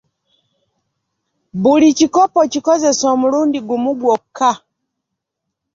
[1.61, 4.51] Buli kikopo kikozese omulundi gumu gwokka